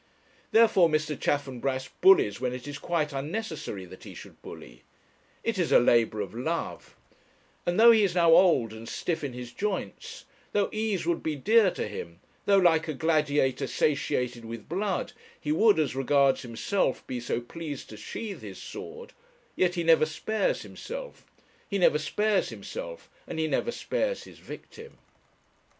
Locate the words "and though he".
7.67-8.03